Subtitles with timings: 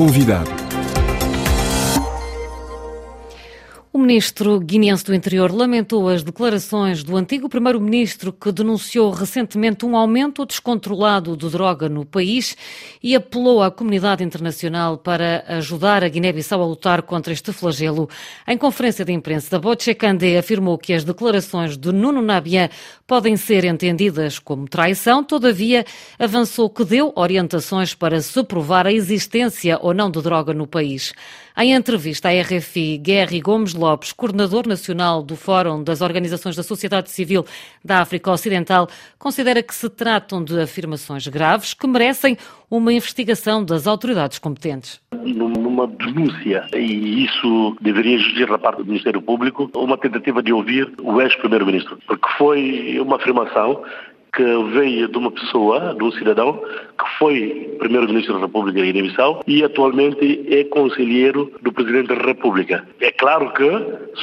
[0.00, 0.59] Convidado.
[3.92, 9.96] O ministro guineense do Interior lamentou as declarações do antigo primeiro-ministro que denunciou recentemente um
[9.96, 12.56] aumento descontrolado de droga no país
[13.02, 18.08] e apelou à comunidade internacional para ajudar a Guiné-Bissau a lutar contra este flagelo.
[18.46, 22.68] Em conferência de imprensa, Boche Kandé afirmou que as declarações de Nuno Nabian
[23.08, 25.84] podem ser entendidas como traição, todavia
[26.16, 31.12] avançou que deu orientações para se provar a existência ou não de droga no país.
[31.58, 37.10] Em entrevista à RFI, Guerri Gomes Lopes, coordenador nacional do Fórum das Organizações da Sociedade
[37.10, 37.46] Civil
[37.82, 38.88] da África Ocidental,
[39.18, 42.36] considera que se tratam de afirmações graves que merecem
[42.70, 45.00] uma investigação das autoridades competentes.
[45.12, 50.92] Numa denúncia, e isso deveria existir da parte do Ministério Público, uma tentativa de ouvir
[51.02, 53.82] o ex-primeiro-ministro, porque foi uma afirmação
[54.32, 56.62] que veio de uma pessoa, de um cidadão,
[56.98, 62.86] que foi primeiro-ministro da República de Guiné-Bissau e atualmente é conselheiro do Presidente da República.
[63.00, 63.70] É claro que,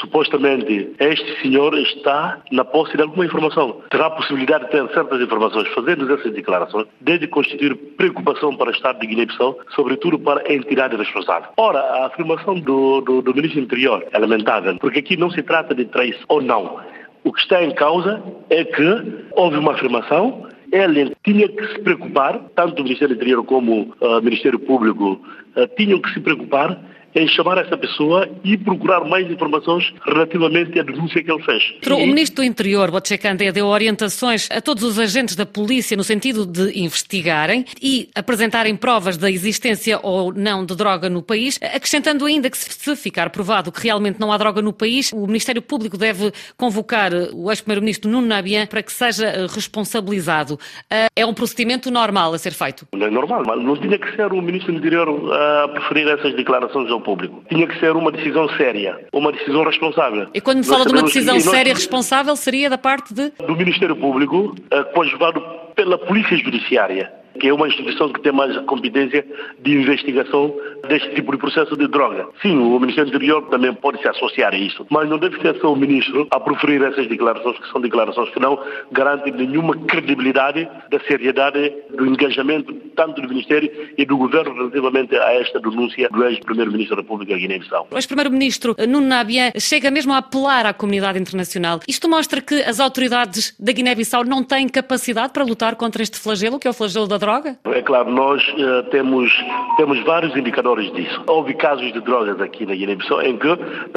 [0.00, 3.80] supostamente, este senhor está na posse de alguma informação.
[3.90, 8.72] Terá a possibilidade de ter certas informações, fazendo essas declarações, desde constituir preocupação para o
[8.72, 11.48] Estado de Guiné-Bissau, sobretudo para a entidade responsável.
[11.56, 15.74] Ora, a afirmação do, do, do Ministro Interior é lamentável, porque aqui não se trata
[15.74, 16.80] de traição ou não
[17.26, 22.38] o que está em causa é que houve uma afirmação, ele tinha que se preocupar,
[22.54, 25.20] tanto o Ministério do Interior como o uh, Ministério Público
[25.56, 26.80] uh, tinham que se preocupar
[27.16, 31.62] em chamar essa pessoa e procurar mais informações relativamente à denúncia que ele fez.
[31.90, 36.44] O Ministro do Interior, Botchekandé, deu orientações a todos os agentes da polícia no sentido
[36.44, 42.50] de investigarem e apresentarem provas da existência ou não de droga no país, acrescentando ainda
[42.50, 46.32] que se ficar provado que realmente não há droga no país, o Ministério Público deve
[46.56, 50.58] convocar o ex-primeiro-ministro Nuno Nabian para que seja eh, responsabilizado.
[50.90, 52.86] Eh, é um procedimento normal a ser feito?
[52.92, 56.34] Não é normal, mas não tinha que ser o Ministro do Interior a preferir essas
[56.34, 57.40] declarações ao público.
[57.48, 60.26] Tinha que ser uma decisão séria, uma decisão responsável.
[60.34, 63.30] E quando me fala de uma decisão séria e responsável, seria da parte de?
[63.46, 65.40] Do Ministério Público, eh, levado
[65.76, 69.24] pela Polícia Judiciária que é uma instituição que tem mais competência
[69.60, 70.54] de investigação
[70.88, 72.26] deste tipo de processo de droga.
[72.42, 75.58] Sim, o Ministério do Interior também pode se associar a isso, mas não deve ser
[75.60, 78.58] só o Ministro a proferir essas declarações, que são declarações que não
[78.92, 85.34] garantem nenhuma credibilidade da seriedade do engajamento tanto do Ministério e do Governo relativamente a
[85.34, 87.88] esta denúncia do ex-Primeiro-Ministro da República Guiné-Bissau.
[87.90, 91.80] O ex-Primeiro-Ministro Nuno Nabia chega mesmo a apelar à comunidade internacional.
[91.86, 96.58] Isto mostra que as autoridades da Guiné-Bissau não têm capacidade para lutar contra este flagelo,
[96.58, 97.25] que é o flagelo da droga?
[97.64, 99.32] É claro, nós uh, temos,
[99.76, 101.22] temos vários indicadores disso.
[101.26, 103.48] Houve casos de drogas aqui na Guiné-Bissau em que,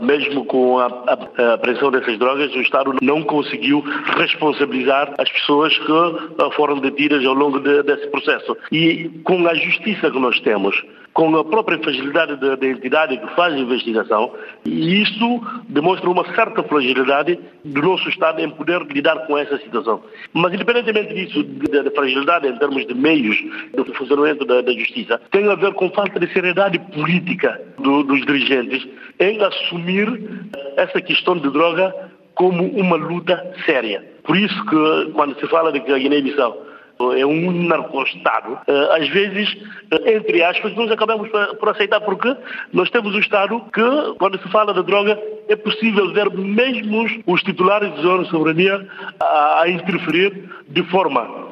[0.02, 3.84] mesmo com a, a, a apreensão dessas drogas, o Estado não conseguiu
[4.18, 8.58] responsabilizar as pessoas que uh, foram detidas ao longo de, desse processo.
[8.72, 10.76] E com a justiça que nós temos,
[11.14, 14.32] com a própria fragilidade da, da entidade que faz a investigação,
[14.66, 20.02] isso demonstra uma certa fragilidade do nosso Estado em poder lidar com essa situação.
[20.34, 23.38] Mas, independentemente disso, da fragilidade em termos de meios
[23.74, 28.26] do funcionamento da, da justiça, tem a ver com falta de seriedade política do, dos
[28.26, 28.88] dirigentes
[29.20, 30.08] em assumir
[30.78, 31.94] essa questão de droga
[32.36, 34.04] como uma luta séria.
[34.24, 36.68] Por isso que, quando se fala de que a Guiné-Bissau
[37.18, 39.58] é um narco-Estado, eh, às vezes,
[39.92, 42.36] eh, entre aspas, nós acabamos por aceitar porque
[42.74, 43.82] nós temos um Estado que,
[44.18, 48.86] quando se fala de droga, é possível ver mesmo os titulares de zona de soberania
[49.20, 51.49] a interferir de forma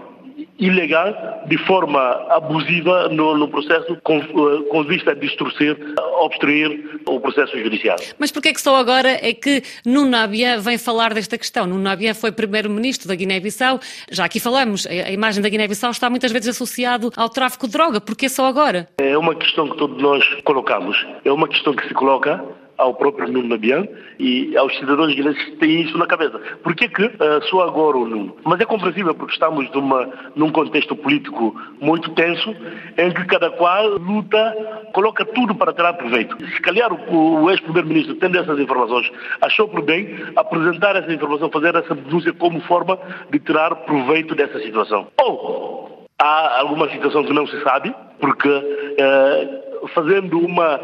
[0.60, 7.00] ilegal, de forma abusiva no, no processo, com, eh, com, vista a distorcer, a obstruir
[7.06, 7.98] o processo judicial.
[8.18, 10.18] Mas porquê que só agora é que Nuno
[10.62, 11.66] vem falar desta questão?
[11.66, 13.80] Nuno foi primeiro-ministro da Guiné-Bissau,
[14.12, 18.02] já aqui falamos, a imagem da Guiné-Bissau está muitas vezes associado ao tráfico de droga,
[18.02, 18.88] porquê só agora?
[18.98, 22.44] É uma questão que todos nós colocamos, é uma questão que se coloca
[22.78, 23.88] ao próprio Nuno Nabian
[24.20, 26.40] e aos cidadãos guineenses que têm isso na cabeça.
[26.64, 28.36] Por que que uh, só agora o Nuno?
[28.44, 32.56] Mas é compreensível porque estamos numa, num contexto político muito tenso
[32.98, 34.56] em que cada qual luta,
[34.94, 36.38] coloca tudo para tirar proveito.
[36.56, 39.12] Se calhar o, o ex-primeiro-ministro, tendo essas informações,
[39.42, 42.98] achou por bem apresentar essa informação, fazer essa denúncia como forma
[43.32, 45.08] de tirar proveito dessa situação.
[45.20, 50.80] Ou há alguma situação que não se sabe, porque uh, fazendo uma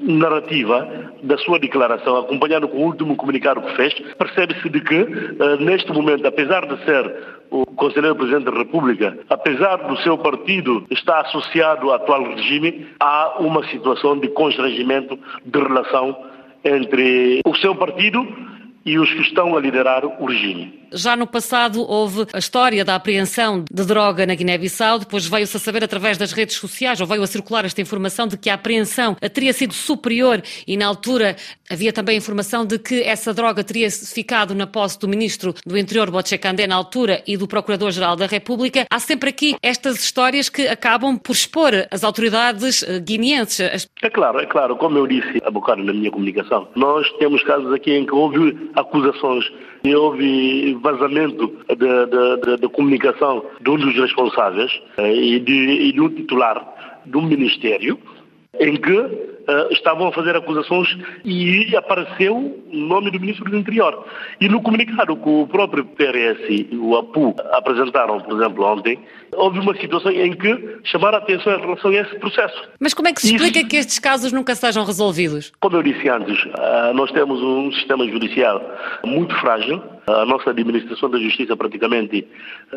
[0.00, 0.86] narrativa
[1.22, 5.90] da sua declaração, acompanhando com o último comunicado que fez, percebe-se de que, uh, neste
[5.92, 11.90] momento, apesar de ser o Conselheiro Presidente da República, apesar do seu partido estar associado
[11.90, 16.16] ao atual regime, há uma situação de constrangimento de relação
[16.64, 18.26] entre o seu partido
[18.84, 20.83] e os que estão a liderar o regime.
[20.94, 25.60] Já no passado houve a história da apreensão de droga na Guiné-Bissau, depois veio-se a
[25.60, 29.16] saber através das redes sociais, ou veio a circular esta informação de que a apreensão
[29.32, 31.36] teria sido superior e na altura
[31.68, 36.10] havia também informação de que essa droga teria ficado na posse do Ministro do Interior,
[36.10, 38.86] Botchekandé, na altura, e do Procurador-Geral da República.
[38.90, 43.88] Há sempre aqui estas histórias que acabam por expor as autoridades eh, guineenses.
[44.02, 44.76] É claro, é claro.
[44.76, 48.70] Como eu disse há bocado na minha comunicação, nós temos casos aqui em que houve
[48.74, 49.44] acusações
[49.84, 51.52] e houve vazamento
[52.60, 57.98] da comunicação de um dos responsáveis eh, e de, e de um titular do Ministério
[58.58, 60.88] em que uh, estavam a fazer acusações
[61.24, 64.06] e apareceu o nome do Ministro do Interior.
[64.40, 68.98] E no comunicado que o próprio PRS e o APU apresentaram, por exemplo, ontem,
[69.32, 72.68] houve uma situação em que chamaram a atenção em relação a esse processo.
[72.80, 75.52] Mas como é que se explica Isso, que estes casos nunca sejam resolvidos?
[75.60, 78.60] Como eu disse antes, uh, nós temos um sistema judicial
[79.04, 82.26] muito frágil, a nossa administração da justiça praticamente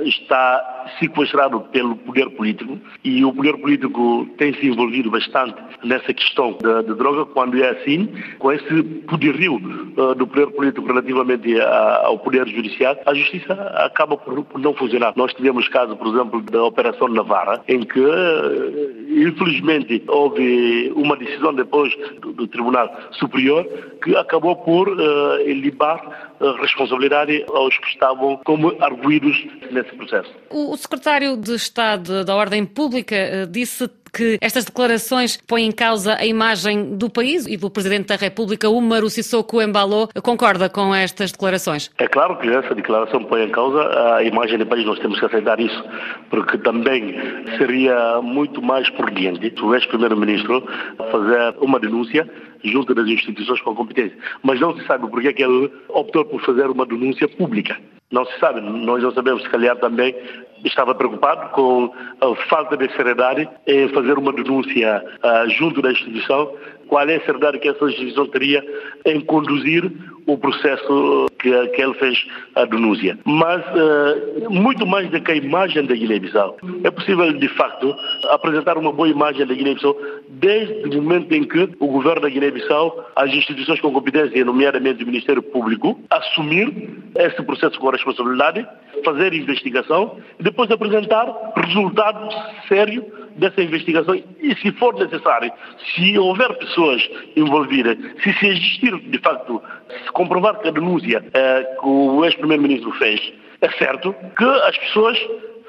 [0.04, 6.58] está sequestrado pelo poder político e o poder político tem se envolvido bastante nessa questão
[6.62, 7.26] da, droga.
[7.26, 8.10] Quando é assim,
[8.40, 14.18] com esse poderio uh, do poder político relativamente a, ao poder judicial, a justiça acaba
[14.18, 15.14] por, por, não funcionar.
[15.16, 21.54] Nós tivemos caso, por exemplo, da Operação Navarra, em que, uh, infelizmente, houve uma decisão
[21.54, 23.66] depois do, do Tribunal Superior
[24.04, 26.32] que acabou por uh, libar
[26.62, 27.17] responsabilidade
[27.54, 30.30] aos que estavam como arguídos nesse processo.
[30.50, 36.16] O secretário de Estado da Ordem Pública eh, disse que estas declarações põem em causa
[36.16, 41.32] a imagem do país e do Presidente da República, Umaru Sissoko Embalo, concorda com estas
[41.32, 41.92] declarações?
[41.98, 43.80] É claro que essa declaração põe em causa
[44.16, 45.84] a imagem do país, nós temos que aceitar isso,
[46.30, 47.16] porque também
[47.58, 50.66] seria muito mais prudente o ex-primeiro-ministro
[51.12, 52.28] fazer uma denúncia
[52.64, 54.18] junto das instituições com competência.
[54.44, 57.78] Mas não se sabe por que ele optou por fazer uma denúncia pública.
[58.12, 60.16] Não se sabe, nós não sabemos, se calhar também
[60.64, 66.54] estava preocupado com a falta de seriedade em fazer uma denúncia uh, junto da instituição,
[66.88, 68.64] qual é a seriedade que essa instituição teria
[69.06, 69.92] em conduzir
[70.28, 73.18] o processo que, que ele fez a denúncia.
[73.26, 77.96] Mas, uh, muito mais do que a imagem da Guiné-Bissau, é possível, de facto,
[78.30, 79.98] apresentar uma boa imagem da Guiné-Bissau
[80.30, 85.08] desde o momento em que o governo da Guiné-Bissau, as instituições com competência, nomeadamente o
[85.08, 88.68] Ministério Público, assumir esse processo com responsabilidade,
[89.06, 92.30] fazer investigação e depois apresentar resultado
[92.68, 93.06] sério
[93.38, 95.52] dessa investigação e, se for necessário,
[95.96, 99.62] se houver pessoas envolvidas, se se existir, de facto,
[100.06, 105.18] se comprovar que a denúncia eh, que o ex-primeiro-ministro fez é certo, que as pessoas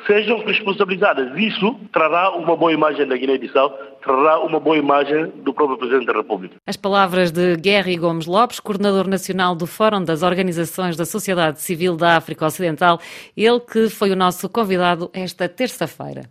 [0.07, 1.37] sejam responsabilizadas.
[1.37, 3.71] Isso trará uma boa imagem da Guiné-Bissau,
[4.03, 6.57] trará uma boa imagem do próprio Presidente da República.
[6.67, 11.97] As palavras de Guerri Gomes Lopes, coordenador nacional do Fórum das Organizações da Sociedade Civil
[11.97, 13.01] da África Ocidental,
[13.37, 16.23] ele que foi o nosso convidado esta terça-feira.